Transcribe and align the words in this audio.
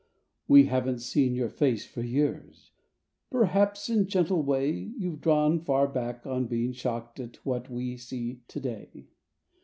We 0.47 0.63
haven't 0.65 0.97
seen 1.01 1.35
your 1.35 1.51
face 1.51 1.85
for 1.85 2.01
years; 2.01 2.71
per¬ 3.31 3.49
haps 3.49 3.87
in 3.87 4.07
gentle 4.07 4.41
way 4.41 4.71
You've 4.97 5.21
drawn 5.21 5.59
far 5.63 5.87
back 5.87 6.25
on 6.25 6.47
being 6.47 6.71
shocked 6.73 7.19
at 7.19 7.35
what 7.45 7.69
we 7.69 7.97
see 7.97 8.41
to 8.47 8.59
day. 8.59 9.09